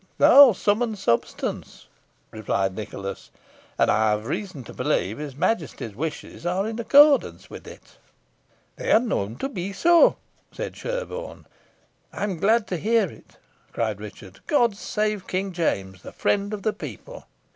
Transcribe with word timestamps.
"The 0.17 0.29
whole 0.31 0.55
sum 0.55 0.81
and 0.81 0.97
substance," 0.97 1.85
replied 2.31 2.75
Nicholas; 2.75 3.29
"and 3.77 3.91
I 3.91 4.09
have 4.09 4.25
reason 4.25 4.63
to 4.63 4.73
believe 4.73 5.19
his 5.19 5.35
Majesty's 5.35 5.93
wishes 5.95 6.43
are 6.43 6.65
in 6.67 6.79
accordance 6.79 7.51
with 7.51 7.67
it." 7.67 7.97
"They 8.77 8.91
are 8.91 8.99
known 8.99 9.35
to 9.35 9.47
be 9.47 9.71
so," 9.73 10.15
said 10.51 10.75
Sherborne. 10.75 11.45
"I 12.11 12.23
am 12.23 12.37
glad 12.39 12.65
to 12.69 12.77
hear 12.77 13.11
it," 13.11 13.37
cried 13.73 14.01
Richard. 14.01 14.39
"God 14.47 14.75
save 14.75 15.27
King 15.27 15.53
James, 15.53 16.01
the 16.01 16.11
friend 16.11 16.51
of 16.51 16.63
the 16.63 16.73
people!" 16.73 17.27